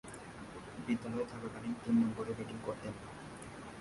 বিদ্যালয়ে 0.85 1.25
থাকাকালীন 1.25 1.73
তিন 1.83 1.95
নম্বরে 2.01 2.31
ব্যাটিং 2.37 2.57
করতেন। 2.65 2.93